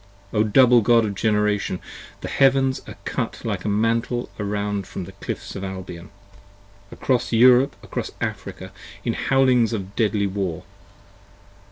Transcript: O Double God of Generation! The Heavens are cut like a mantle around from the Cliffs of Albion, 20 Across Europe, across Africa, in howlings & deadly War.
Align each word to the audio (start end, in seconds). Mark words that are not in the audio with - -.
O 0.33 0.43
Double 0.43 0.81
God 0.81 1.05
of 1.05 1.13
Generation! 1.13 1.79
The 2.21 2.27
Heavens 2.27 2.81
are 2.87 2.97
cut 3.05 3.45
like 3.45 3.63
a 3.63 3.69
mantle 3.69 4.31
around 4.39 4.87
from 4.87 5.03
the 5.05 5.11
Cliffs 5.11 5.55
of 5.55 5.63
Albion, 5.63 6.09
20 6.89 6.93
Across 7.03 7.33
Europe, 7.33 7.75
across 7.83 8.09
Africa, 8.19 8.71
in 9.05 9.13
howlings 9.13 9.73
& 9.85 9.95
deadly 9.95 10.25
War. 10.25 10.63